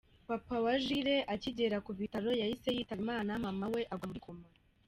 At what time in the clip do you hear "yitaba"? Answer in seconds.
2.77-2.99